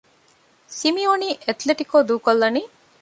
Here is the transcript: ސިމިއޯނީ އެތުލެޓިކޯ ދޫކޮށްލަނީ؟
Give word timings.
ސިމިއޯނީ 0.77 1.29
އެތުލެޓިކޯ 1.45 1.97
ދޫކޮށްލަނީ؟ 2.07 2.61